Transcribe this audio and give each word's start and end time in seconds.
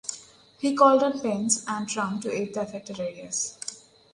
He 0.57 0.75
called 0.75 1.03
on 1.03 1.19
Pence 1.19 1.63
and 1.67 1.87
Trump 1.87 2.23
to 2.23 2.31
aid 2.33 2.55
the 2.55 2.61
affected 2.61 2.99
areas. 2.99 3.59